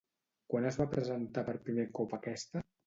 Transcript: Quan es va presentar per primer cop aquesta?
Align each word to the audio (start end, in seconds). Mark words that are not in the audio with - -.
Quan 0.53 0.65
es 0.69 0.79
va 0.81 0.87
presentar 0.95 1.47
per 1.51 1.57
primer 1.69 1.89
cop 2.01 2.21
aquesta? 2.21 2.69